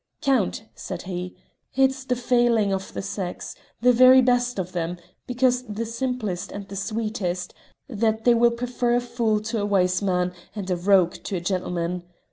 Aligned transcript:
"Count," 0.21 0.63
said 0.73 1.03
he, 1.03 1.35
"it's 1.75 2.03
the 2.05 2.15
failing 2.15 2.73
of 2.73 2.91
the 2.95 3.03
sex 3.03 3.55
the 3.81 3.93
very 3.93 4.19
best 4.19 4.57
of 4.57 4.71
them, 4.71 4.97
because 5.27 5.61
the 5.69 5.85
simplest 5.85 6.51
and 6.51 6.67
the 6.69 6.75
sweetest 6.75 7.53
that 7.87 8.23
they 8.25 8.33
will 8.33 8.49
prefer 8.49 8.95
a 8.95 8.99
fool 8.99 9.39
to 9.41 9.61
a 9.61 9.65
wise 9.67 10.01
man 10.01 10.33
and 10.55 10.71
a 10.71 10.75
rogue 10.75 11.13
to 11.25 11.35
a 11.35 11.39
gentleman. 11.39 12.01